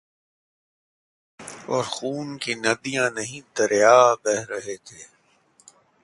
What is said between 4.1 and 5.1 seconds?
بہہ رہے تھے۔